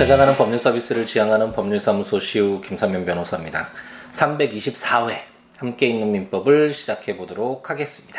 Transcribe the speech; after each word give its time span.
찾아가는 0.00 0.34
법률 0.34 0.58
서비스를 0.58 1.04
지향하는 1.04 1.52
법률사무소 1.52 2.20
시우 2.20 2.62
김삼면 2.62 3.04
변호사입니다. 3.04 3.68
324회 4.10 5.12
함께 5.58 5.88
있는 5.88 6.10
민법을 6.10 6.72
시작해 6.72 7.18
보도록 7.18 7.68
하겠습니다. 7.68 8.18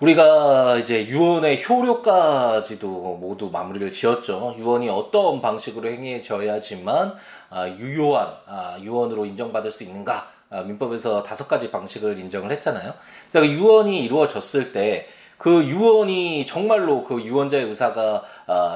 우리가 0.00 0.78
이제 0.78 1.06
유언의 1.08 1.62
효력까지도 1.62 3.18
모두 3.20 3.50
마무리를 3.50 3.92
지었죠. 3.92 4.54
유언이 4.56 4.88
어떤 4.88 5.42
방식으로 5.42 5.90
행해져야지만 5.90 7.16
아, 7.50 7.68
유효한 7.68 8.28
아, 8.46 8.78
유언으로 8.80 9.26
인정받을 9.26 9.70
수 9.70 9.84
있는가? 9.84 10.26
아, 10.48 10.62
민법에서 10.62 11.22
다섯 11.22 11.48
가지 11.48 11.70
방식을 11.70 12.18
인정을 12.18 12.50
했잖아요. 12.52 12.94
그래서 13.28 13.46
그 13.46 13.52
유언이 13.52 14.02
이루어졌을 14.04 14.72
때 14.72 15.06
그 15.38 15.64
유언이 15.64 16.46
정말로 16.46 17.04
그 17.04 17.22
유언자의 17.22 17.64
의사가 17.64 18.22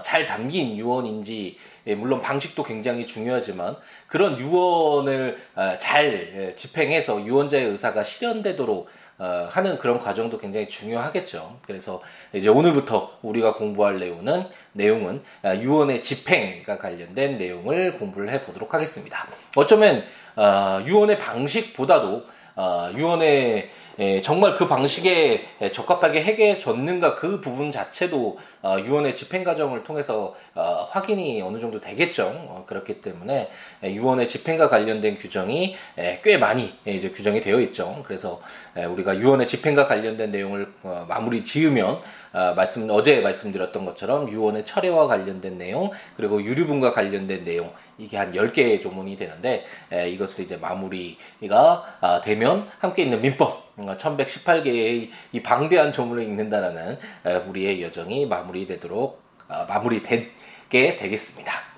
잘 0.02 0.26
담긴 0.26 0.76
유언인지 0.76 1.56
예, 1.86 1.94
물론 1.94 2.20
방식도 2.20 2.62
굉장히 2.62 3.06
중요하지만 3.06 3.76
그런 4.06 4.38
유언을 4.38 5.38
잘 5.78 6.32
예, 6.36 6.54
집행해서 6.54 7.24
유언자의 7.24 7.64
의사가 7.64 8.04
실현되도록 8.04 8.88
어, 9.20 9.46
하는 9.50 9.76
그런 9.76 9.98
과정도 9.98 10.38
굉장히 10.38 10.66
중요하겠죠. 10.66 11.58
그래서 11.66 12.00
이제 12.32 12.48
오늘부터 12.48 13.18
우리가 13.20 13.52
공부할 13.52 13.98
내용은 13.98 14.46
내용은 14.72 15.22
아, 15.42 15.54
유언의 15.54 16.00
집행과 16.00 16.78
관련된 16.78 17.36
내용을 17.36 17.98
공부를 17.98 18.30
해 18.30 18.40
보도록 18.40 18.72
하겠습니다. 18.72 19.28
어쩌면 19.56 20.04
어, 20.29 20.29
유언의 20.86 21.18
방식보다도 21.18 22.24
어, 22.56 22.90
유언의 22.94 23.70
예, 24.00 24.22
정말 24.22 24.54
그 24.54 24.66
방식에 24.66 25.44
적합하게 25.72 26.22
해결졌는가 26.22 27.14
그 27.16 27.40
부분 27.42 27.70
자체도 27.70 28.38
어, 28.62 28.76
유언의 28.78 29.14
집행 29.14 29.44
과정을 29.44 29.82
통해서 29.82 30.34
어, 30.54 30.88
확인이 30.90 31.42
어느 31.42 31.60
정도 31.60 31.80
되겠죠. 31.80 32.32
어, 32.48 32.64
그렇기 32.66 33.02
때문에 33.02 33.50
예, 33.84 33.94
유언의 33.94 34.26
집행과 34.28 34.70
관련된 34.70 35.16
규정이 35.16 35.76
예, 35.98 36.20
꽤 36.24 36.38
많이 36.38 36.72
예, 36.86 36.92
이제 36.92 37.10
규정이 37.10 37.42
되어 37.42 37.60
있죠. 37.60 38.02
그래서 38.06 38.40
예, 38.78 38.84
우리가 38.84 39.18
유언의 39.18 39.46
집행과 39.46 39.84
관련된 39.84 40.30
내용을 40.30 40.72
어, 40.82 41.04
마무리 41.06 41.44
지으면 41.44 42.00
어, 42.32 42.54
말씀 42.56 42.88
어제 42.90 43.20
말씀드렸던 43.20 43.84
것처럼 43.84 44.30
유언의 44.30 44.64
철회와 44.64 45.08
관련된 45.08 45.58
내용 45.58 45.90
그리고 46.16 46.42
유류분과 46.42 46.92
관련된 46.92 47.44
내용 47.44 47.70
이게 48.00 48.16
한 48.16 48.32
10개의 48.32 48.80
조문이 48.80 49.16
되는데 49.16 49.64
에, 49.92 50.10
이것을 50.10 50.44
이제 50.44 50.56
마무리가 50.56 51.98
아, 52.00 52.20
되면 52.22 52.66
함께 52.78 53.02
있는 53.02 53.20
민법 53.20 53.76
1118개의 53.76 55.02
음, 55.04 55.10
이 55.32 55.42
방대한 55.42 55.92
조문을 55.92 56.22
읽는다라는 56.22 56.98
에, 57.26 57.34
우리의 57.46 57.82
여정이 57.82 58.26
마무리되도록 58.26 59.22
아, 59.48 59.66
마무리되게 59.66 60.96
되겠습니다. 60.96 61.70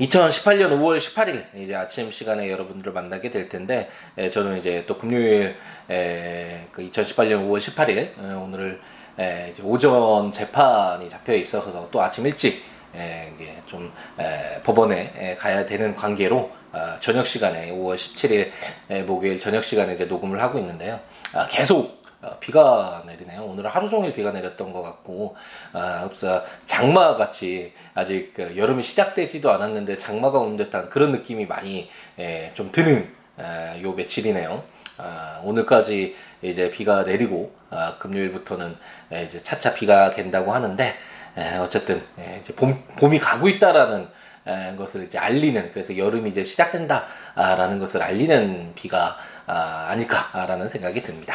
2018년 0.00 0.72
5월 0.78 0.98
18일 0.98 1.54
이제 1.56 1.74
아침 1.74 2.10
시간에 2.10 2.50
여러분들을 2.50 2.92
만나게 2.92 3.30
될 3.30 3.48
텐데 3.48 3.88
에, 4.16 4.30
저는 4.30 4.58
이제 4.58 4.84
또 4.86 4.96
금요일 4.96 5.56
에, 5.90 6.68
그 6.72 6.82
2018년 6.90 7.48
5월 7.48 7.58
18일 7.58 8.18
오늘을 8.42 8.80
에, 9.18 9.54
오전 9.62 10.30
재판이 10.30 11.08
잡혀 11.08 11.34
있어서 11.34 11.88
또 11.90 12.02
아침 12.02 12.26
일찍 12.26 12.56
에, 12.56 12.75
이게 12.96 13.62
좀 13.66 13.92
에, 14.18 14.60
법원에 14.62 15.12
에, 15.16 15.34
가야 15.36 15.66
되는 15.66 15.94
관계로 15.94 16.50
어, 16.72 16.96
저녁 17.00 17.26
시간에 17.26 17.70
5월 17.72 17.96
17일 17.96 18.50
에, 18.90 19.02
목요일 19.02 19.38
저녁 19.38 19.64
시간에 19.64 19.92
이제 19.94 20.06
녹음을 20.06 20.40
하고 20.42 20.58
있는데요. 20.58 21.00
아, 21.32 21.46
계속 21.48 22.02
어, 22.22 22.38
비가 22.40 23.02
내리네요. 23.06 23.44
오늘 23.44 23.68
하루 23.68 23.88
종일 23.88 24.12
비가 24.14 24.32
내렸던 24.32 24.72
것 24.72 24.82
같고, 24.82 25.36
아, 25.72 26.04
그래서 26.06 26.42
장마 26.64 27.14
같이 27.14 27.72
아직 27.94 28.32
그 28.34 28.56
여름이 28.56 28.82
시작되지도 28.82 29.50
않았는데 29.50 29.96
장마가 29.96 30.38
온 30.38 30.56
듯한 30.56 30.88
그런 30.88 31.12
느낌이 31.12 31.46
많이 31.46 31.90
에, 32.18 32.52
좀 32.54 32.72
드는 32.72 33.12
에, 33.38 33.82
요 33.82 33.92
며칠이네요. 33.92 34.64
아, 34.98 35.42
오늘까지 35.44 36.16
이제 36.40 36.70
비가 36.70 37.02
내리고 37.02 37.54
아, 37.68 37.96
금요일부터는 37.98 38.76
이제 39.26 39.38
차차 39.38 39.74
비가 39.74 40.10
갠다고 40.10 40.52
하는데 40.52 40.84
예, 40.84 40.94
어쨌든 41.60 42.02
예, 42.18 42.38
이제 42.40 42.54
봄, 42.54 42.82
봄이 42.98 43.18
가고 43.18 43.48
있다라는 43.48 44.08
예, 44.48 44.76
것을 44.76 45.04
이제 45.04 45.18
알리는 45.18 45.70
그래서 45.72 45.96
여름이 45.96 46.30
이제 46.30 46.44
시작된다라는 46.44 47.78
것을 47.78 48.02
알리는 48.02 48.72
비가 48.74 49.16
아, 49.46 49.86
아닐까라는 49.90 50.68
생각이 50.68 51.02
듭니다. 51.02 51.34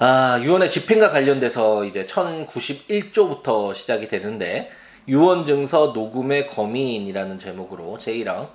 아, 0.00 0.38
유언의 0.42 0.70
집행과 0.70 1.10
관련돼서 1.10 1.84
이제 1.84 2.06
1091조부터 2.06 3.74
시작이 3.74 4.08
되는데 4.08 4.70
유언 5.08 5.46
증서 5.46 5.92
녹음의 5.94 6.46
거민이라는 6.48 7.38
제목으로 7.38 7.98
제1항 7.98 8.50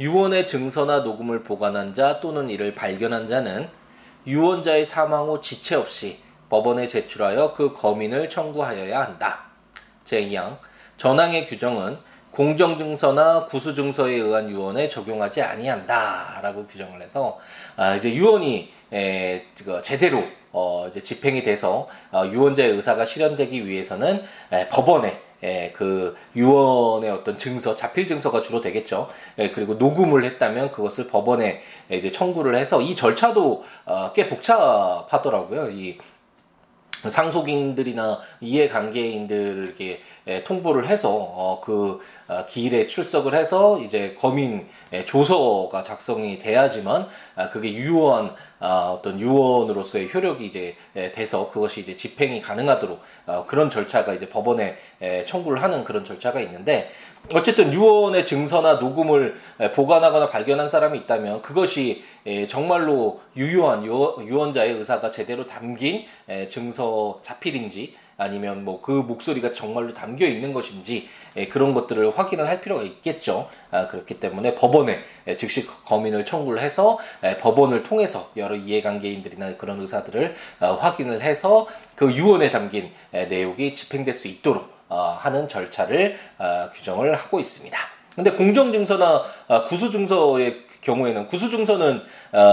유언의 0.00 0.46
증서나 0.46 1.00
녹음을 1.00 1.42
보관한 1.42 1.92
자 1.92 2.20
또는 2.20 2.50
이를 2.50 2.74
발견한 2.74 3.26
자는 3.26 3.68
유언자의 4.26 4.84
사망 4.84 5.28
후 5.28 5.40
지체 5.40 5.74
없이 5.74 6.18
법원에 6.48 6.86
제출하여 6.86 7.54
그 7.54 7.72
거민을 7.72 8.28
청구하여야 8.28 9.00
한다. 9.00 9.44
제2항 10.04 10.58
전항의 10.96 11.46
규정은 11.46 11.98
공정증서나 12.30 13.46
구수증서에 13.46 14.14
의한 14.14 14.50
유언에 14.50 14.88
적용하지 14.88 15.42
아니한다라고 15.42 16.66
규정을 16.66 17.02
해서 17.02 17.38
아, 17.76 17.94
이제 17.96 18.12
유언이 18.12 18.70
에, 18.92 19.44
제대로 19.82 20.24
어, 20.52 20.86
이제 20.88 21.02
집행이 21.02 21.42
돼서 21.42 21.88
어, 22.10 22.24
유언자의 22.26 22.72
의사가 22.72 23.04
실현되기 23.04 23.66
위해서는 23.66 24.22
에, 24.52 24.68
법원에 24.68 25.22
예, 25.44 25.72
그 25.72 26.16
유언의 26.34 27.10
어떤 27.10 27.38
증서, 27.38 27.76
자필 27.76 28.08
증서가 28.08 28.40
주로 28.40 28.60
되겠죠. 28.60 29.08
예, 29.38 29.50
그리고 29.52 29.74
녹음을 29.74 30.24
했다면 30.24 30.72
그것을 30.72 31.06
법원에 31.06 31.62
이제 31.90 32.10
청구를 32.10 32.56
해서 32.56 32.82
이 32.82 32.96
절차도 32.96 33.64
어, 33.86 34.12
꽤 34.14 34.26
복잡하더라고요. 34.26 35.70
이 35.70 35.98
상속인들이나 37.06 38.18
이해관계인들에게 38.40 40.02
통보를 40.44 40.86
해서 40.86 41.10
어, 41.10 41.60
그 41.62 42.00
어, 42.28 42.44
기일에 42.46 42.86
출석을 42.86 43.34
해서 43.34 43.78
이제 43.78 44.14
검인 44.18 44.68
조서가 45.06 45.82
작성이 45.82 46.38
돼야지만 46.38 47.08
아, 47.34 47.48
그게 47.48 47.72
유효한 47.72 48.34
아, 48.60 48.92
어떤 48.98 49.18
유언으로서의 49.18 50.12
효력이 50.12 50.44
이제 50.44 50.76
돼서 51.12 51.50
그것이 51.50 51.80
이제 51.80 51.96
집행이 51.96 52.42
가능하도록 52.42 53.00
어, 53.26 53.46
그런 53.46 53.70
절차가 53.70 54.12
이제 54.12 54.28
법원에 54.28 54.76
청구를 55.26 55.62
하는 55.62 55.84
그런 55.84 56.04
절차가 56.04 56.40
있는데 56.40 56.90
어쨌든 57.32 57.72
유언의 57.72 58.24
증서나 58.24 58.74
녹음을 58.74 59.36
보관하거나 59.74 60.30
발견한 60.30 60.68
사람이 60.68 60.98
있다면 60.98 61.42
그것이 61.42 62.02
정말로 62.48 63.20
유효한 63.36 63.84
유언자의 63.84 64.74
의사가 64.74 65.10
제대로 65.10 65.46
담긴 65.46 66.04
증서 66.48 66.87
자필인지 67.22 67.94
아니면 68.16 68.64
뭐 68.64 68.78
그 68.88 68.92
목소리가 68.92 69.50
정말로 69.50 69.92
담겨 69.92 70.26
있는 70.26 70.54
것인지 70.54 71.08
그런 71.50 71.74
것들을 71.74 72.18
확인을 72.18 72.48
할 72.48 72.60
필요가 72.60 72.82
있겠죠. 72.82 73.50
아, 73.70 73.86
그렇기 73.88 74.18
때문에 74.18 74.54
법원에 74.54 75.00
즉시 75.36 75.66
검인을 75.66 76.24
청구를 76.24 76.60
해서 76.60 76.98
법원을 77.40 77.82
통해서 77.82 78.30
여러 78.36 78.56
이해관계인들이나 78.56 79.56
그런 79.58 79.80
의사들을 79.80 80.34
어, 80.60 80.74
확인을 80.74 81.20
해서 81.20 81.66
그 81.96 82.12
유언에 82.12 82.50
담긴 82.50 82.90
내용이 83.10 83.74
집행될 83.74 84.14
수 84.14 84.28
있도록 84.28 84.72
어, 84.88 85.16
하는 85.20 85.48
절차를 85.48 86.16
어, 86.38 86.70
규정을 86.72 87.14
하고 87.14 87.40
있습니다. 87.40 87.97
근데 88.18 88.32
공정증서나 88.32 89.22
구수증서의 89.68 90.64
경우에는 90.80 91.28
구수증서는 91.28 92.02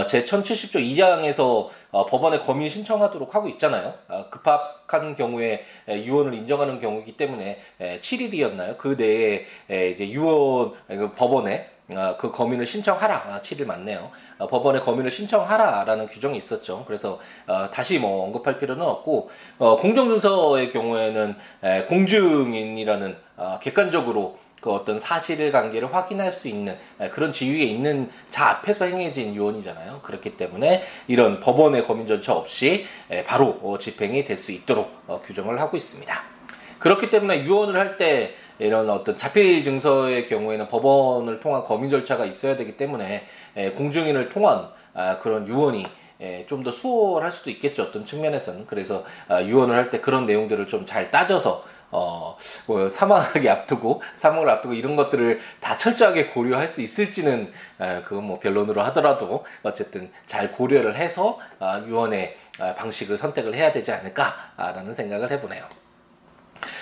제 0.05 0.23
1070조 0.23 0.75
2장에서 0.75 1.69
법원에 2.07 2.37
검인 2.37 2.69
신청하도록 2.69 3.33
하고 3.33 3.49
있잖아요. 3.49 3.95
급박한 4.29 5.15
경우에 5.15 5.63
유언을 5.89 6.35
인정하는 6.35 6.79
경우이기 6.79 7.17
때문에 7.17 7.57
7일이었나요? 7.79 8.77
그 8.77 8.89
내에 8.89 9.89
이제 9.89 10.07
유언 10.07 10.73
그 10.87 11.13
법원에 11.13 11.71
어, 11.95 12.15
그 12.17 12.31
검인을 12.31 12.65
신청하라. 12.65 13.15
아, 13.27 13.41
7일 13.41 13.65
맞네요. 13.65 14.09
어, 14.39 14.47
법원에 14.47 14.79
검인을 14.79 15.11
신청하라라는 15.11 16.07
규정이 16.07 16.35
있었죠. 16.35 16.83
그래서 16.87 17.19
어, 17.45 17.69
다시 17.69 17.99
뭐 17.99 18.23
언급할 18.23 18.57
필요는 18.57 18.83
없고 18.83 19.29
어, 19.59 19.77
공정준서의 19.77 20.71
경우에는 20.71 21.35
에, 21.63 21.83
공증인이라는 21.83 23.17
어, 23.37 23.59
객관적으로 23.61 24.39
그 24.61 24.71
어떤 24.71 24.99
사실 24.99 25.51
관계를 25.51 25.93
확인할 25.93 26.31
수 26.31 26.47
있는 26.47 26.77
에, 26.99 27.09
그런 27.09 27.31
지위에 27.31 27.63
있는 27.63 28.09
자 28.29 28.47
앞에서 28.49 28.85
행해진 28.85 29.35
유언이잖아요. 29.35 29.99
그렇기 30.03 30.37
때문에 30.37 30.83
이런 31.07 31.39
법원의 31.39 31.83
검인 31.83 32.07
절차 32.07 32.33
없이 32.33 32.85
에, 33.11 33.23
바로 33.23 33.59
어, 33.61 33.77
집행이 33.77 34.23
될 34.23 34.37
수 34.37 34.51
있도록 34.51 34.91
어, 35.07 35.21
규정을 35.23 35.59
하고 35.61 35.77
있습니다. 35.77 36.23
그렇기 36.79 37.09
때문에 37.09 37.43
유언을 37.45 37.77
할때 37.79 38.33
이런 38.59 38.89
어떤 38.89 39.17
자필 39.17 39.63
증서의 39.63 40.25
경우에는 40.27 40.67
법원을 40.67 41.39
통한 41.39 41.63
검인 41.63 41.89
절차가 41.89 42.25
있어야 42.25 42.55
되기 42.57 42.77
때문에 42.77 43.25
공증인을 43.75 44.29
통한 44.29 44.67
아, 44.93 45.17
그런 45.19 45.47
유언이 45.47 45.85
좀 46.47 46.63
더 46.63 46.71
수월할 46.71 47.31
수도 47.31 47.49
있겠죠 47.49 47.83
어떤 47.83 48.05
측면에서는 48.05 48.65
그래서 48.67 49.03
아, 49.27 49.41
유언을 49.43 49.75
할 49.75 49.89
때 49.89 49.99
그런 49.99 50.25
내용들을 50.25 50.67
좀 50.67 50.85
잘 50.85 51.11
따져서 51.11 51.63
어, 51.91 52.37
뭐 52.67 52.89
사망하기 52.89 53.49
앞두고 53.49 54.01
사망을 54.15 54.49
앞두고 54.49 54.73
이런 54.73 54.95
것들을 54.95 55.39
다 55.59 55.77
철저하게 55.77 56.27
고려할 56.27 56.67
수 56.67 56.81
있을지는 56.81 57.51
에, 57.79 58.01
그건 58.01 58.25
뭐 58.25 58.39
변론으로 58.39 58.81
하더라도 58.83 59.45
어쨌든 59.63 60.11
잘 60.25 60.51
고려를 60.51 60.95
해서 60.95 61.39
아, 61.59 61.83
유언의 61.85 62.35
아, 62.59 62.75
방식을 62.75 63.17
선택을 63.17 63.55
해야 63.55 63.71
되지 63.71 63.91
않을까라는 63.91 64.93
생각을 64.93 65.31
해보네요. 65.31 65.63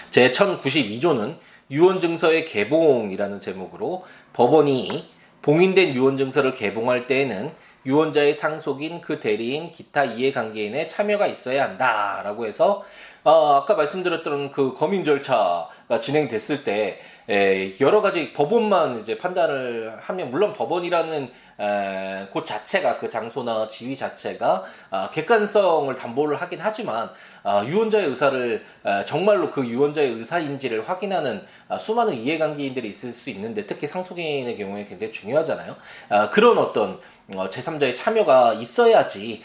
제 0.10 0.32
1092조는 0.32 1.38
유언증서의 1.72 2.46
개봉이라는 2.46 3.40
제목으로 3.40 4.06
법원이 4.34 5.12
봉인된 5.42 5.96
유언증서를 5.96 6.54
개봉할 6.54 7.08
때에는 7.08 7.54
유언자의 7.86 8.34
상속인 8.34 9.02
그 9.02 9.20
대리인 9.20 9.72
기타 9.72 10.06
이해관계인의 10.06 10.88
참여가 10.88 11.28
있어야 11.28 11.64
한다라고 11.66 12.46
해서 12.46 12.84
어, 13.26 13.56
아까 13.56 13.76
말씀드렸던 13.76 14.52
그 14.52 14.74
검인 14.74 15.06
절차가 15.06 15.70
진행됐을 16.00 16.64
때 16.64 17.00
에, 17.30 17.72
여러 17.80 18.02
가지 18.02 18.34
법원만 18.34 19.00
이제 19.00 19.18
판단을 19.18 19.98
하면 20.02 20.32
물론 20.32 20.52
법원이라는 20.52 21.32
에, 21.60 22.28
곳 22.32 22.46
자체가 22.46 22.98
그 22.98 23.10
장소나 23.10 23.68
지위 23.70 23.96
자체가 23.96 24.64
아, 24.90 25.10
객관성을 25.10 25.94
담보를 25.96 26.36
하긴 26.42 26.60
하지만 26.62 27.10
아, 27.44 27.64
유언자의 27.66 28.08
의사를 28.08 28.66
에, 28.86 29.06
정말로 29.06 29.50
그 29.50 29.66
유언자의 29.66 30.12
의사인지를 30.12 30.90
확인하는 30.90 31.44
아, 31.70 31.78
수많은 31.78 32.14
이해관계인들이 32.16 32.90
있을 32.90 33.14
수 33.14 33.30
있는데 33.30 33.66
특히 33.66 33.88
상속인의 33.88 34.58
경우에 34.58 34.84
굉장히 34.84 35.14
중요하잖아요. 35.14 35.76
아, 36.10 36.30
그런 36.30 36.58
어떤 36.58 37.00
어, 37.36 37.48
제3자의 37.50 37.96
참여가 37.96 38.54
있어야지 38.54 39.42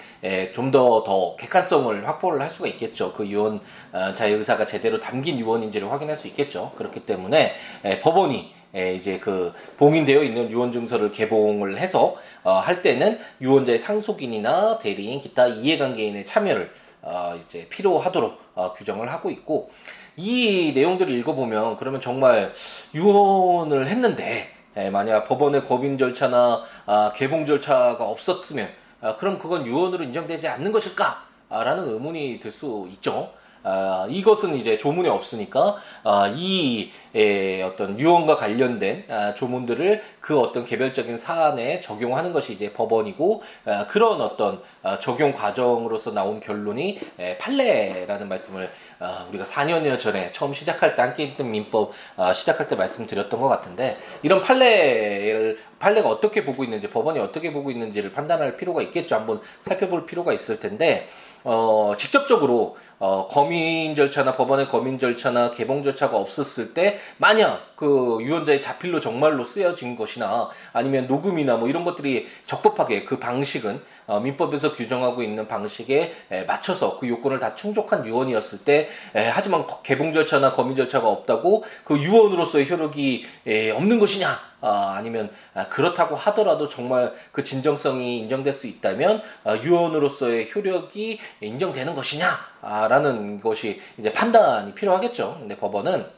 좀 0.53 0.73
더더 0.73 1.05
더 1.05 1.37
객관성을 1.37 2.09
확보를 2.09 2.41
할 2.41 2.51
수가 2.51 2.67
있겠죠. 2.71 3.13
그 3.13 3.25
유언자의 3.25 4.33
의사가 4.35 4.67
제대로 4.67 4.99
담긴 4.99 5.39
유언인지를 5.39 5.91
확인할 5.91 6.17
수 6.17 6.27
있 6.27 6.35
겠죠. 6.39 6.73
그렇기 6.77 7.01
때문에 7.01 7.55
에, 7.85 7.99
법원이 7.99 8.55
에, 8.75 8.95
이제 8.95 9.19
그 9.19 9.53
봉인되어 9.77 10.23
있는 10.23 10.51
유언 10.51 10.73
증서를 10.73 11.11
개봉을 11.11 11.79
해서 11.79 12.15
어, 12.45 12.53
할 12.53 12.81
때는 12.81 13.19
유언자의 13.41 13.79
상속인이나 13.79 14.79
대리인 14.79 15.21
기타 15.21 15.49
이해관계인의 15.49 16.25
참여를 16.25 16.71
어, 17.03 17.39
이제 17.45 17.67
필요하도록 17.69 18.39
어, 18.55 18.73
규정을 18.73 19.11
하고 19.11 19.31
있고 19.31 19.71
이 20.17 20.73
내용들을 20.75 21.13
읽어보면 21.19 21.77
그러면 21.77 22.01
정말 22.01 22.53
유언을 22.95 23.89
했는데 23.89 24.51
에, 24.77 24.91
만약 24.91 25.25
법원의 25.25 25.65
법인 25.65 25.99
절차나 25.99 26.63
아, 26.87 27.13
개봉 27.15 27.47
절차가 27.47 28.05
없었으면 28.05 28.69
아, 29.01 29.17
그럼 29.17 29.39
그건 29.39 29.67
유언으로 29.67 30.05
인정되지 30.05 30.47
않는 30.49 30.71
것일까? 30.73 31.28
라는 31.51 31.85
의문이 31.85 32.41
들 32.41 32.51
수 32.51 32.87
있죠. 32.93 33.31
아, 33.65 34.07
이것은 34.09 34.55
이제 34.55 34.79
조문에 34.79 35.09
없으니까 35.09 35.77
아, 36.05 36.33
이 36.35 36.91
에, 37.15 37.61
어떤 37.63 37.99
유언과 37.99 38.37
관련된 38.37 39.05
아, 39.11 39.35
조문들을 39.35 40.01
그 40.21 40.39
어떤 40.41 40.65
개별적인 40.65 41.17
사안에 41.19 41.81
적용하는 41.81 42.33
것이 42.33 42.53
이제 42.53 42.73
법원이고 42.73 43.43
아, 43.67 43.87
그런 43.87 44.21
어떤 44.21 44.63
아, 44.83 44.99
적용 45.01 45.33
과정으로서 45.33 46.13
나온 46.13 46.39
결론이 46.41 46.99
에, 47.19 47.37
판례라는 47.39 48.29
말씀을 48.29 48.71
아, 49.01 49.27
우리가 49.29 49.45
4년여 49.45 49.99
전에 49.99 50.31
처음 50.33 50.55
시작할 50.55 50.95
때 50.95 51.03
함께 51.03 51.25
있던 51.25 51.51
민법 51.51 51.91
아, 52.17 52.33
시작할 52.33 52.69
때 52.69 52.77
말씀드렸던 52.77 53.41
것 53.41 53.49
같은데 53.49 53.99
이런 54.23 54.41
판례를 54.41 55.59
판례가 55.79 56.09
어떻게 56.09 56.45
보고 56.45 56.65
있는지 56.65 56.89
법원이 56.91 57.19
어떻게 57.19 57.53
보고 57.53 57.71
있는지를 57.71 58.13
판단할 58.13 58.57
필요가 58.57 58.83
있겠죠. 58.83 59.15
한번 59.15 59.41
살펴볼 59.61 60.07
필요가 60.07 60.33
있을 60.33 60.61
텐데 60.61 61.09
어, 61.45 61.95
직접적으로 61.97 62.77
어, 62.99 63.27
검인 63.29 63.95
절차나 63.95 64.33
법원의 64.33 64.67
검인 64.67 64.99
절차나 64.99 65.53
개봉 65.53 65.85
절차가 65.85 66.17
없었을 66.17 66.75
때 66.75 66.99
만약 67.17 67.77
그 67.77 68.19
유언자의 68.21 68.61
자필로 68.61 68.99
정말로 69.01 69.45
쓰여진 69.45 69.95
것이나 69.95 70.51
아니면 70.73 71.07
녹음이나 71.07 71.57
뭐 71.57 71.69
이런 71.69 71.85
것들이 71.85 72.27
적법하게 72.45 73.05
그 73.05 73.19
방식은 73.19 73.81
어, 74.09 74.19
민법에서 74.21 74.75
규정하고 74.75 75.23
있는 75.23 75.47
방식에 75.47 76.13
에, 76.31 76.45
맞춰서 76.45 76.99
그 76.99 77.09
요건을 77.09 77.39
다 77.39 77.55
충족한 77.55 78.07
유언이었을 78.07 78.65
때 78.65 78.89
에, 79.15 79.29
하지만 79.29 79.65
개봉 79.83 80.13
절차나 80.13 80.53
검인 80.53 80.75
절차가 80.75 81.07
없다고 81.07 81.63
그 81.85 81.99
유언으로서의 81.99 82.69
효력이 82.69 83.27
에, 83.47 83.71
없는 83.71 83.99
것이냐 83.99 84.49
아, 84.61 84.95
아니면 84.97 85.31
아, 85.55 85.69
그렇다고 85.69 86.17
하더라도 86.17 86.69
정말 86.69 87.13
그 87.33 87.45
진정성이 87.45 88.19
인정될 88.19 88.53
수 88.53 88.67
있다면 88.67 89.23
아, 89.45 89.57
유언으로서의 89.57 90.51
효력이 90.55 91.21
인정되는 91.41 91.95
것이냐라는 91.95 93.41
것이 93.41 93.81
이제 93.99 94.13
판단이 94.13 94.75
필요하겠죠. 94.75 95.37
근데 95.39 95.57
법원은 95.57 96.18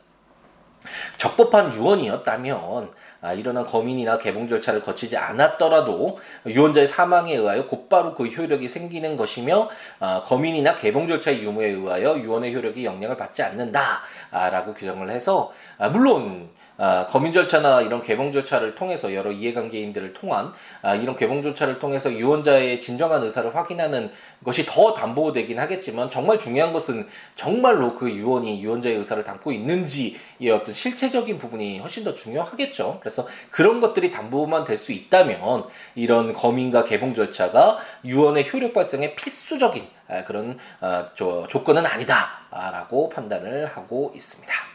적법한 1.17 1.75
유언이었다면 1.75 2.91
아, 3.23 3.32
일어난 3.35 3.67
검인이나 3.67 4.19
개봉 4.19 4.49
절차를 4.49 4.81
거치지 4.81 5.17
않았더라도 5.17 6.19
유언자의 6.47 6.87
사망에 6.87 7.35
의하여 7.35 7.67
곧바로 7.67 8.15
그 8.15 8.27
효력이 8.27 8.69
생기는 8.69 9.17
것이며 9.17 9.69
아, 9.99 10.21
검인이나 10.25 10.77
개봉 10.77 11.06
절차의 11.06 11.43
유무에 11.43 11.69
의하여 11.69 12.19
유언의 12.19 12.55
효력이 12.55 12.85
영향을 12.85 13.17
받지 13.17 13.43
않는다라고 13.43 14.75
규정을 14.75 15.11
해서 15.11 15.53
아, 15.79 15.88
물론 15.91 16.50
아, 16.82 17.06
검인 17.06 17.32
절차나 17.32 17.82
이런 17.82 18.03
개봉 18.03 18.32
절차를 18.32 18.75
통해서 18.75 19.15
여러 19.15 19.31
이해관계인들을 19.31 20.12
통한 20.15 20.53
아, 20.82 20.97
이런 20.97 21.15
개봉 21.15 21.43
절차를 21.44 21.79
통해서 21.79 22.12
유언자의 22.12 22.81
진정한 22.81 23.23
의사를 23.23 23.55
확인하는 23.55 24.11
것이 24.44 24.67
더 24.67 24.93
담보되긴 24.93 25.61
하겠지만 25.61 26.11
정말 26.11 26.41
중요한 26.41 26.73
것은 26.73 27.06
정말로 27.37 27.94
그 27.94 28.11
유언이 28.11 28.61
유언자의 28.62 28.97
의사를 28.97 29.23
담고 29.23 29.53
있는지의 29.53 30.50
어떤 30.53 30.75
실체적인 30.75 31.38
부분이 31.38 31.79
훨씬 31.79 32.03
더 32.03 32.15
중요하겠죠. 32.15 32.99
그래서 33.00 33.26
그런 33.50 33.81
것들이 33.81 34.11
담보만 34.11 34.65
될 34.65 34.81
수 34.81 34.93
있다면 34.93 35.67
이런 35.94 36.33
검인과 36.33 36.85
개봉 36.85 37.15
절차가 37.15 37.79
유언의 38.05 38.50
효력 38.50 38.73
발생에 38.73 39.15
필수적인 39.15 39.87
아, 40.09 40.25
그런 40.25 40.59
어, 40.81 41.06
조건은 41.15 41.87
아니다라고 41.87 43.11
판단을 43.11 43.67
하고 43.67 44.11
있습니다. 44.15 44.70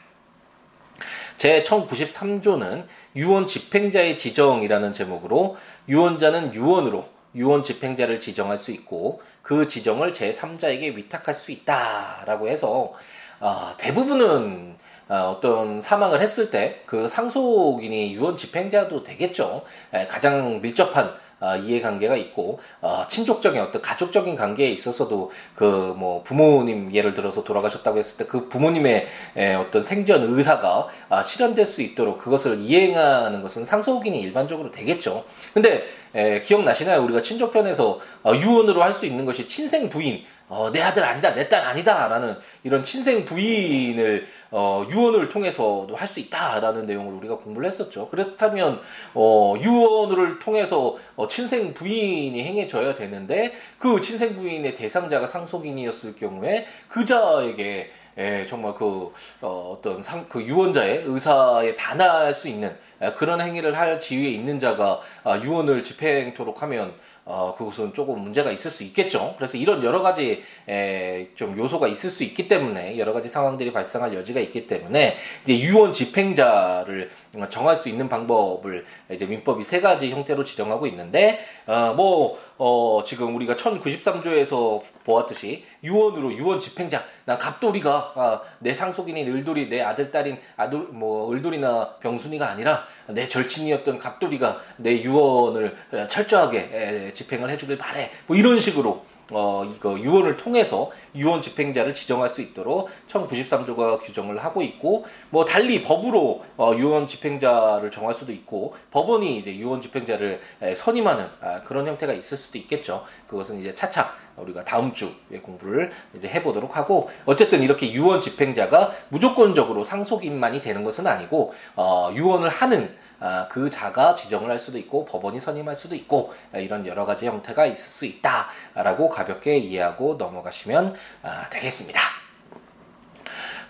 제 1.38 1.62
1093조는 1.62 2.86
유언 3.16 3.48
집행자의 3.48 4.18
지정이라는 4.18 4.94
제목으로 4.94 5.58
유언자는 5.90 6.54
유언으로 6.54 7.08
유언 7.36 7.64
집행자를 7.64 8.20
지정할 8.20 8.58
수 8.58 8.72
있고 8.72 9.22
그 9.42 9.68
지정을 9.68 10.14
제 10.14 10.32
3자에게 10.32 10.96
위탁할 10.96 11.34
수 11.34 11.52
있다라고 11.52 12.48
해서 12.48 12.94
어, 13.40 13.74
대부분은 13.78 14.78
어, 15.08 15.38
떤 15.42 15.82
사망을 15.82 16.22
했을 16.22 16.50
때 16.50 16.84
그 16.86 17.08
상속인이 17.08 18.14
유언 18.14 18.38
집행자도 18.38 19.04
되겠죠. 19.04 19.64
에, 19.94 20.08
가장 20.08 20.62
밀접한 20.62 21.14
어, 21.40 21.56
이해관계가 21.58 22.16
있고 22.18 22.60
어, 22.82 23.04
친족적인 23.08 23.62
어떤 23.62 23.82
가족적인 23.82 24.36
관계에 24.36 24.70
있어서도 24.70 25.32
그 25.56 25.94
뭐 25.96 26.24
부모님 26.24 26.92
예를 26.94 27.14
들어서 27.14 27.44
돌아가셨다고 27.44 27.98
했을 28.00 28.18
때 28.18 28.26
그 28.26 28.50
부모님의 28.50 29.08
에, 29.38 29.54
어떤 29.56 29.82
생전 29.84 30.24
의사가 30.24 30.88
아, 31.10 31.24
실현될 31.24 31.66
수 31.66 31.82
있도록 31.82 32.18
그것을 32.18 32.60
이행하는 32.60 33.42
것은 33.42 33.64
상속인이 33.66 34.20
일반적으로 34.20 34.72
되겠죠. 34.72 35.26
근데 35.54 35.86
에, 36.16 36.42
기억나시나요? 36.42 37.04
우리가 37.04 37.22
친족편에서 37.22 38.00
어, 38.24 38.34
유언으로 38.36 38.82
할 38.84 38.94
수 38.96 39.06
있는 39.06 39.26
것이 39.26 39.48
친생 39.48 39.90
부인 39.90 40.24
어, 40.48 40.72
내 40.72 40.82
아들 40.82 41.04
아니다, 41.04 41.34
내 41.34 41.48
딸 41.50 41.62
아니다라는 41.64 42.38
이런 42.64 42.84
친생 42.84 43.26
부인을 43.26 44.28
어, 44.52 44.86
유언을 44.90 45.30
통해서도 45.30 45.96
할 45.96 46.08
수 46.08 46.20
있다라는 46.20 46.86
내용을 46.86 47.14
우리가 47.16 47.38
공부를 47.38 47.68
했었죠. 47.68 48.10
그렇다면 48.10 48.80
어, 49.16 49.56
유언을 49.60 50.40
통해서 50.40 50.96
어, 51.16 51.28
친생 51.28 51.74
부인이 51.74 52.42
행해져야 52.44 52.94
되는데 52.96 53.54
그 53.80 54.00
친생 54.02 54.36
부인의 54.36 54.76
대상자가 54.76 55.26
상속인이었을 55.28 56.16
경우에 56.16 56.68
그자에게 56.88 57.90
예, 58.18 58.46
정말 58.48 58.74
그 58.76 59.12
어, 59.42 59.76
어떤 59.78 60.02
상, 60.02 60.26
그 60.30 60.42
유언자의 60.42 61.04
의사에 61.06 61.76
반할 61.76 62.34
수 62.34 62.48
있는 62.48 62.74
예, 63.02 63.12
그런 63.12 63.42
행위를 63.42 63.78
할 63.78 64.00
지위에 64.00 64.30
있는 64.30 64.58
자가 64.58 65.02
아, 65.26 65.38
유언을 65.44 65.84
집행토록 65.84 66.62
하면 66.62 66.94
어, 67.28 67.56
그것은 67.58 67.94
조금 67.96 68.20
문제가 68.20 68.52
있을 68.52 68.70
수 68.70 68.84
있겠죠. 68.84 69.34
그래서 69.38 69.58
이런 69.58 69.84
여러 69.84 70.04
가지 70.04 70.44
에, 70.70 71.28
좀 71.34 71.58
요소가 71.58 71.88
있을 71.88 72.12
수 72.12 72.24
있기 72.24 72.48
때문에 72.48 73.00
여러 73.00 73.14
가지 73.14 73.30
상황들이 73.30 73.74
발생할 73.74 74.14
여지가 74.14 74.40
있기 74.42 74.68
때문에 74.68 75.18
이제 75.44 75.58
유언 75.58 75.92
집행자를 75.92 77.10
정할 77.50 77.76
수 77.76 77.90
있는 77.90 78.08
방법을 78.10 78.86
이제 79.10 79.26
민법이 79.26 79.64
세 79.64 79.82
가지 79.82 80.12
형태로 80.12 80.44
지정하고 80.44 80.86
있는데 80.86 81.40
어, 81.66 81.96
뭐 81.98 82.38
어, 82.58 83.04
지금 83.06 83.36
우리가 83.36 83.56
1093조에서 83.56 84.82
보았듯이 85.04 85.66
유언으로 85.84 86.34
유언 86.34 86.60
집행자 86.60 87.04
난 87.26 87.38
갑돌이가 87.38 88.14
아, 88.16 88.42
내 88.60 88.74
상속인인 88.74 89.28
을돌이 89.28 89.68
내 89.68 89.82
아들 89.82 90.12
딸인 90.12 90.38
아들 90.56 90.80
뭐 90.80 91.32
을돌이나 91.34 91.96
병순이가 91.98 92.48
아니라 92.48 92.84
내 93.08 93.28
절친이었던 93.28 94.00
갑돌이가 94.00 94.62
내 94.78 95.02
유언을 95.02 95.76
철저하게 96.10 97.12
집행을 97.16 97.50
해주길 97.50 97.80
바래 97.80 98.12
뭐 98.28 98.38
이런 98.38 98.60
식으로 98.60 99.04
어, 99.32 99.66
이거 99.66 100.00
유언을 100.00 100.38
통해서 100.38 100.92
유언 101.16 101.42
집행자를 101.42 101.94
지정할 101.94 102.30
수 102.30 102.42
있도록 102.42 102.90
1093조가 103.08 104.00
규정을 104.00 104.44
하고 104.44 104.62
있고 104.62 105.06
뭐 105.32 105.46
달리 105.46 105.82
법으로 105.84 106.44
어, 106.58 106.74
유언 106.76 107.08
집행자를 107.08 107.90
정할 107.90 108.14
수도 108.14 108.32
있고 108.32 108.76
법원이 108.92 109.38
이제 109.38 109.56
유언 109.56 109.82
집행자를 109.82 110.42
에, 110.62 110.76
선임하는 110.76 111.28
아, 111.42 111.64
그런 111.64 111.88
형태가 111.88 112.14
있을 112.14 112.38
수도 112.38 112.58
있겠죠. 112.60 113.04
그것은 113.28 113.60
이제 113.60 113.74
차차 113.74 114.14
우리가 114.38 114.64
다음 114.64 114.94
주에 114.94 115.40
공부를 115.42 115.92
이제 116.16 116.28
해보도록 116.28 116.76
하고 116.78 117.10
어쨌든 117.26 117.64
이렇게 117.64 117.92
유언 117.94 118.22
집행자가 118.22 118.92
무조건적으로 119.10 119.84
상속인만이 119.84 120.62
되는 120.62 120.84
것은 120.84 121.08
아니고 121.08 121.54
어, 121.76 122.12
유언을 122.14 122.50
하는 122.50 122.86
아, 122.86 123.05
그 123.50 123.70
자가 123.70 124.16
지정을 124.16 124.50
할 124.50 124.60
수도 124.60 124.78
있고 124.78 125.06
법원이 125.06 125.40
선임할 125.40 125.76
수도 125.76 125.96
있고 125.96 126.34
아, 126.54 126.58
이런 126.58 126.86
여러 126.88 127.06
가지 127.06 127.28
형태가 127.28 127.66
있을 127.66 127.90
수 127.90 128.06
있다라고 128.06 129.10
가볍게 129.10 129.58
이해하고 129.58 130.16
넘어가시면 130.16 130.96
아, 131.24 131.50
되겠습니다. 131.50 132.00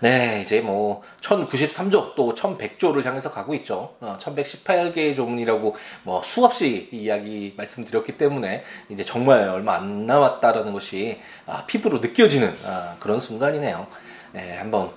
네, 0.00 0.42
이제 0.42 0.60
뭐 0.60 1.02
1093조 1.22 2.14
또 2.14 2.34
1100조를 2.34 3.02
향해서 3.02 3.30
가고 3.30 3.54
있죠. 3.54 3.94
어, 4.00 4.18
1118개의 4.20 5.16
조문이라고 5.16 5.74
뭐 6.02 6.22
수없이 6.22 6.90
이야기 6.92 7.54
말씀드렸기 7.56 8.18
때문에 8.18 8.62
이제 8.90 9.02
정말 9.02 9.48
얼마 9.48 9.76
안 9.76 10.04
남았다라는 10.04 10.72
것이 10.74 11.20
아, 11.46 11.64
피부로 11.66 11.98
느껴지는 11.98 12.54
아, 12.64 12.96
그런 13.00 13.20
순간이네요. 13.20 13.86
네, 14.32 14.56
한번 14.58 14.90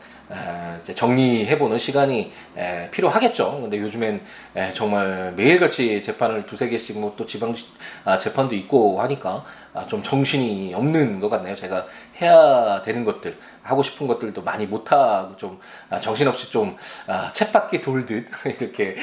정리해보는 0.96 1.78
시간이 1.78 2.32
필요하겠죠. 2.92 3.62
근데 3.62 3.78
요즘엔 3.80 4.22
정말 4.74 5.34
매일같이 5.36 6.02
재판을 6.02 6.46
두세 6.46 6.70
개씩 6.70 6.98
뭐 7.00 7.10
또 7.20 7.26
지방 7.26 7.54
아, 8.06 8.18
재판도 8.18 8.56
있고 8.56 9.02
하니까 9.02 9.44
아, 9.74 9.86
좀 9.88 10.02
정신이 10.02 10.74
없는 10.74 11.20
것 11.20 11.28
같네요. 11.30 11.54
제가 11.56 11.86
해야 12.22 12.82
되는 12.82 13.04
것들, 13.04 13.38
하고 13.62 13.84
싶은 13.84 14.08
것들도 14.08 14.42
많이 14.42 14.66
못하고 14.66 15.36
좀 15.36 15.60
아, 15.90 16.00
정신없이 16.00 16.50
좀 16.50 16.78
챗바퀴 17.34 17.82
돌듯 17.82 18.28
이렇게 18.62 18.96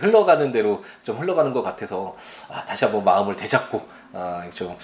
흘러가는 0.00 0.50
대로 0.52 0.82
좀 1.02 1.18
흘러가는 1.18 1.52
것 1.52 1.62
같아서 1.62 2.16
다시 2.66 2.84
한번 2.84 3.04
마음을 3.04 3.36
되잡고 3.36 3.86
좀 4.54 4.76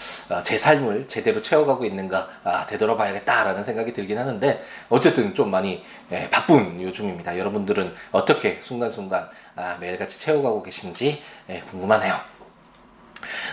제 0.44 0.56
삶을 0.56 1.08
제대로 1.08 1.40
채워가고 1.40 1.84
있는가 1.84 2.28
되돌아봐야겠다라는 2.68 3.62
생각이 3.64 3.92
들긴 3.92 4.18
하는데 4.18 4.62
어쨌든 4.88 5.34
좀 5.34 5.50
많이 5.50 5.75
예, 6.12 6.28
바쁜 6.30 6.80
요즘입니다. 6.80 7.38
여러분들은 7.38 7.94
어떻게 8.12 8.60
순간순간 8.60 9.28
아, 9.54 9.76
매일같이 9.80 10.20
채워가고 10.20 10.62
계신지 10.62 11.22
예, 11.48 11.60
궁금하네요. 11.60 12.35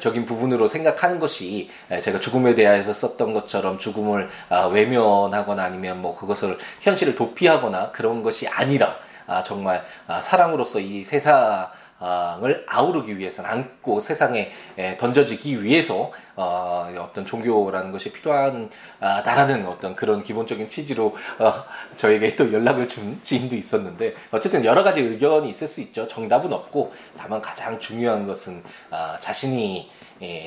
적인 0.00 0.24
부분으로 0.24 0.66
생각하는 0.66 1.20
것이 1.20 1.70
제가 2.02 2.18
죽음에 2.18 2.56
대해서 2.56 2.92
썼던 2.92 3.32
것처럼 3.32 3.78
죽음을 3.78 4.28
아, 4.48 4.66
외면하거나 4.66 5.62
아니면 5.62 6.02
뭐 6.02 6.16
그것을 6.16 6.58
현실을 6.80 7.14
도피하거나 7.14 7.92
그런 7.92 8.22
것이 8.22 8.48
아니라 8.48 8.96
아, 9.28 9.44
정말 9.44 9.84
아, 10.08 10.20
사랑으로서 10.20 10.80
이 10.80 11.04
세상 11.04 11.68
을 12.02 12.64
아우르기 12.66 13.18
위해서는 13.18 13.50
안고 13.50 14.00
세상에 14.00 14.50
던져지기 14.98 15.62
위해서 15.62 16.10
어, 16.34 16.90
어떤 16.98 17.26
종교라는 17.26 17.92
것이 17.92 18.10
필요하다라는 18.10 19.66
어떤 19.66 19.94
그런 19.94 20.22
기본적인 20.22 20.68
취지로 20.68 21.14
어, 21.38 21.52
저에게 21.96 22.36
또 22.36 22.50
연락을 22.50 22.88
준 22.88 23.20
지인도 23.20 23.54
있었는데 23.54 24.14
어쨌든 24.30 24.64
여러 24.64 24.82
가지 24.82 25.00
의견이 25.02 25.50
있을 25.50 25.68
수 25.68 25.82
있죠. 25.82 26.06
정답은 26.06 26.50
없고 26.54 26.90
다만 27.18 27.42
가장 27.42 27.78
중요한 27.78 28.26
것은 28.26 28.62
어, 28.90 29.16
자신이 29.20 29.90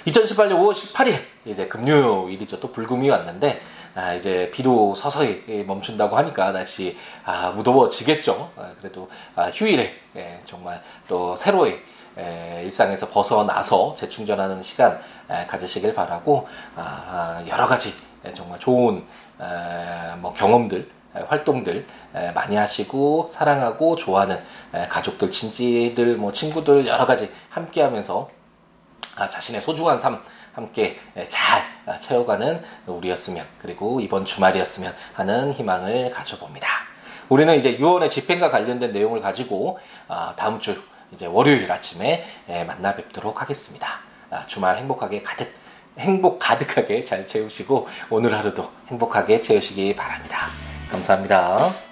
2018년 0.05 0.59
5월 0.59 0.73
18일 0.73 1.23
이제 1.45 1.67
금요일이죠. 1.67 2.59
또 2.59 2.71
불금이 2.71 3.09
왔는데 3.09 3.59
아, 3.93 4.13
이제 4.13 4.49
비도 4.53 4.95
서서히 4.95 5.65
멈춘다고 5.67 6.15
하니까 6.17 6.51
날씨 6.51 6.97
아, 7.25 7.51
무더워지겠죠. 7.51 8.51
아, 8.55 8.73
그래도 8.79 9.09
아, 9.35 9.49
휴일에 9.53 9.93
예, 10.15 10.39
정말 10.45 10.81
또 11.07 11.35
새로이 11.35 11.75
에, 12.17 12.61
일상에서 12.63 13.09
벗어나서 13.09 13.95
재충전하는 13.95 14.61
시간 14.61 15.01
에, 15.29 15.45
가지시길 15.45 15.93
바라고 15.93 16.47
아, 16.75 17.43
여러 17.47 17.67
가지 17.67 17.93
에, 18.23 18.33
정말 18.33 18.59
좋은 18.59 19.05
에, 19.39 20.15
뭐 20.17 20.33
경험들 20.33 20.87
활동들 21.27 21.85
많이 22.33 22.55
하시고 22.55 23.27
사랑하고 23.29 23.97
좋아하는 23.97 24.41
가족들, 24.87 25.29
친지들, 25.29 26.15
뭐 26.15 26.31
친구들 26.31 26.87
여러 26.87 27.05
가지 27.05 27.29
함께하면서 27.49 28.29
아, 29.17 29.29
자신의 29.29 29.61
소중한 29.61 29.99
삶 29.99 30.23
함께 30.53 30.97
잘 31.27 31.70
채워가는 31.99 32.61
우리였으면 32.87 33.45
그리고 33.59 33.99
이번 33.99 34.25
주말이었으면 34.25 34.93
하는 35.13 35.51
희망을 35.51 36.11
가져봅니다. 36.11 36.67
우리는 37.29 37.57
이제 37.57 37.77
유언의 37.77 38.09
집행과 38.09 38.49
관련된 38.49 38.91
내용을 38.91 39.21
가지고 39.21 39.79
아, 40.07 40.33
다음 40.35 40.59
주 40.59 40.81
이제 41.11 41.25
월요일 41.25 41.71
아침에 41.71 42.25
만나 42.67 42.95
뵙도록 42.95 43.41
하겠습니다. 43.41 43.87
아, 44.29 44.45
주말 44.47 44.77
행복하게 44.77 45.23
가득 45.23 45.53
행복 45.99 46.39
가득하게 46.39 47.03
잘 47.03 47.27
채우시고 47.27 47.87
오늘 48.09 48.37
하루도 48.37 48.69
행복하게 48.87 49.41
채우시기 49.41 49.95
바랍니다. 49.95 50.51
감사합니다. 50.89 51.90